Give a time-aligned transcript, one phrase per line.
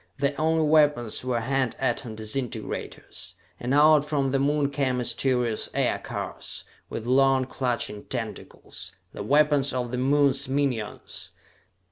[0.17, 3.35] Their only weapons were hand atom disintegrators.
[3.59, 9.91] And out from the Moon came mysterious aircars, with long clutching tentacles the weapons of
[9.91, 11.33] the Moon's minions!